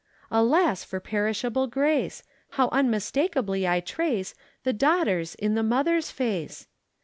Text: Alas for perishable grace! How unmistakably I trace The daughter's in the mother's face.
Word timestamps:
Alas 0.31 0.83
for 0.83 0.99
perishable 0.99 1.67
grace! 1.67 2.23
How 2.57 2.69
unmistakably 2.71 3.67
I 3.67 3.81
trace 3.81 4.33
The 4.63 4.73
daughter's 4.73 5.35
in 5.35 5.53
the 5.53 5.61
mother's 5.61 6.09
face. 6.09 6.65